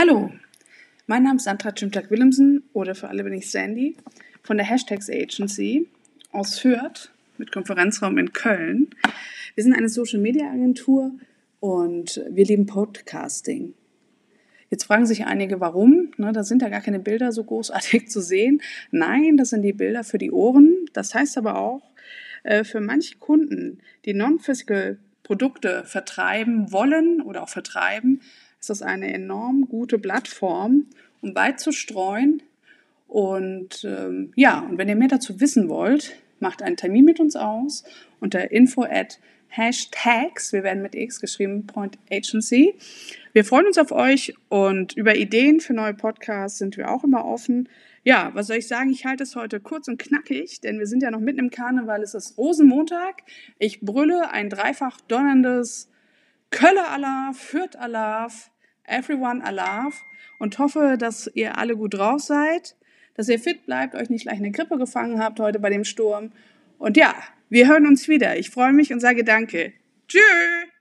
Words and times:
Hallo, 0.00 0.30
mein 1.08 1.24
Name 1.24 1.38
ist 1.38 1.42
Sandra 1.42 1.72
Cimtak-Willemsen 1.76 2.62
oder 2.72 2.94
für 2.94 3.08
alle 3.08 3.24
bin 3.24 3.32
ich 3.32 3.50
Sandy 3.50 3.96
von 4.44 4.56
der 4.56 4.64
Hashtags 4.64 5.10
Agency 5.10 5.88
aus 6.30 6.60
Fürth 6.60 7.10
mit 7.36 7.50
Konferenzraum 7.50 8.16
in 8.16 8.32
Köln. 8.32 8.90
Wir 9.56 9.64
sind 9.64 9.74
eine 9.74 9.88
Social 9.88 10.20
Media 10.20 10.52
Agentur 10.52 11.10
und 11.58 12.22
wir 12.30 12.44
lieben 12.44 12.66
Podcasting. 12.66 13.74
Jetzt 14.70 14.84
fragen 14.84 15.04
sich 15.04 15.26
einige, 15.26 15.58
warum? 15.58 16.12
Ne, 16.16 16.30
da 16.30 16.44
sind 16.44 16.62
ja 16.62 16.68
gar 16.68 16.80
keine 16.80 17.00
Bilder 17.00 17.32
so 17.32 17.42
großartig 17.42 18.08
zu 18.08 18.20
sehen. 18.20 18.62
Nein, 18.92 19.36
das 19.36 19.50
sind 19.50 19.62
die 19.62 19.72
Bilder 19.72 20.04
für 20.04 20.18
die 20.18 20.30
Ohren. 20.30 20.76
Das 20.92 21.12
heißt 21.12 21.36
aber 21.38 21.58
auch, 21.58 21.90
äh, 22.44 22.62
für 22.62 22.80
manche 22.80 23.16
Kunden, 23.16 23.80
die 24.04 24.14
non-physical 24.14 25.00
Produkte 25.24 25.82
vertreiben 25.84 26.70
wollen 26.70 27.20
oder 27.20 27.42
auch 27.42 27.48
vertreiben, 27.48 28.20
ist 28.68 28.82
das 28.82 28.86
eine 28.86 29.12
enorm 29.12 29.66
gute 29.66 29.98
Plattform, 29.98 30.86
um 31.22 31.34
weit 31.34 31.58
zu 31.58 31.72
streuen. 31.72 32.42
Und 33.06 33.82
ähm, 33.84 34.32
ja, 34.36 34.60
und 34.60 34.76
wenn 34.76 34.90
ihr 34.90 34.96
mehr 34.96 35.08
dazu 35.08 35.40
wissen 35.40 35.70
wollt, 35.70 36.16
macht 36.38 36.62
einen 36.62 36.76
Termin 36.76 37.06
mit 37.06 37.18
uns 37.18 37.34
aus 37.34 37.84
unter 38.20 38.50
info 38.50 38.82
at 38.82 39.18
hashtags, 39.48 40.52
wir 40.52 40.64
werden 40.64 40.82
mit 40.82 40.94
X 40.94 41.18
geschrieben, 41.18 41.66
Point 41.66 41.98
Agency. 42.10 42.74
Wir 43.32 43.46
freuen 43.46 43.66
uns 43.66 43.78
auf 43.78 43.90
euch 43.90 44.34
und 44.50 44.94
über 44.94 45.16
Ideen 45.16 45.60
für 45.60 45.72
neue 45.72 45.94
Podcasts 45.94 46.58
sind 46.58 46.76
wir 46.76 46.90
auch 46.90 47.04
immer 47.04 47.24
offen. 47.24 47.70
Ja, 48.04 48.32
was 48.34 48.48
soll 48.48 48.58
ich 48.58 48.68
sagen? 48.68 48.90
Ich 48.90 49.06
halte 49.06 49.22
es 49.22 49.34
heute 49.34 49.60
kurz 49.60 49.88
und 49.88 49.98
knackig, 49.98 50.60
denn 50.60 50.78
wir 50.78 50.86
sind 50.86 51.02
ja 51.02 51.10
noch 51.10 51.20
mitten 51.20 51.38
im 51.38 51.50
Karneval. 51.50 52.02
Es 52.02 52.12
ist 52.12 52.36
Rosenmontag. 52.36 53.22
Ich 53.58 53.80
brülle 53.80 54.30
ein 54.30 54.50
dreifach 54.50 55.00
donnerndes 55.00 55.88
Kölle 56.50 56.86
Alarv, 56.88 57.38
Fürth 57.38 57.76
Alarv, 57.76 58.50
Everyone 58.88 59.44
Alarv 59.44 60.02
und 60.38 60.58
hoffe, 60.58 60.96
dass 60.98 61.30
ihr 61.34 61.58
alle 61.58 61.76
gut 61.76 61.94
drauf 61.94 62.20
seid, 62.20 62.76
dass 63.14 63.28
ihr 63.28 63.38
fit 63.38 63.66
bleibt, 63.66 63.94
euch 63.94 64.10
nicht 64.10 64.22
gleich 64.22 64.38
eine 64.38 64.50
Grippe 64.50 64.78
gefangen 64.78 65.20
habt 65.20 65.40
heute 65.40 65.58
bei 65.58 65.70
dem 65.70 65.84
Sturm. 65.84 66.30
Und 66.78 66.96
ja, 66.96 67.14
wir 67.48 67.68
hören 67.68 67.86
uns 67.86 68.08
wieder. 68.08 68.38
Ich 68.38 68.50
freue 68.50 68.72
mich 68.72 68.92
und 68.92 69.00
sage 69.00 69.24
Danke. 69.24 69.72
Tschüss! 70.06 70.77